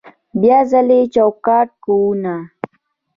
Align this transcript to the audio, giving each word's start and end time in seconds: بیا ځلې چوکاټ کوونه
بیا 0.41 0.59
ځلې 0.71 0.99
چوکاټ 1.13 1.69
کوونه 1.83 2.35